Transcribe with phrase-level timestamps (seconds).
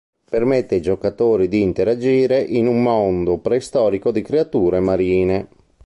[0.31, 5.47] Permette ai giocatori di interagire in un mondo preistorico di creature marine.